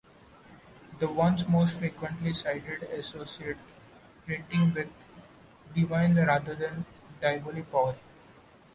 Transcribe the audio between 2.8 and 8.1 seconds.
associate printing with divine rather than diabolic power.